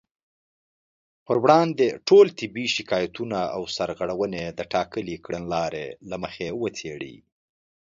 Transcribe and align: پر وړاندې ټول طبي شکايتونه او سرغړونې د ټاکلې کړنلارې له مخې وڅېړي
پر 1.25 1.37
وړاندې 1.43 1.87
ټول 2.07 2.27
طبي 2.39 2.65
شکايتونه 2.75 3.39
او 3.55 3.61
سرغړونې 3.75 4.43
د 4.47 4.59
ټاکلې 4.73 5.15
کړنلارې 5.25 5.85
له 6.09 6.15
مخې 6.23 6.47
وڅېړي 6.61 7.15